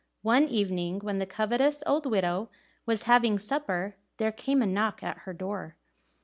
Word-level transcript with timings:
One 0.23 0.45
evening, 0.45 1.01
when 1.01 1.19
the 1.19 1.27
covetous 1.27 1.83
old 1.85 2.07
widow 2.07 2.49
was 2.87 3.03
having 3.03 3.37
supper, 3.37 3.97
there 4.17 4.31
came 4.31 4.63
a 4.63 4.65
knock 4.65 5.03
at 5.03 5.19
her 5.29 5.33
door. 5.33 5.75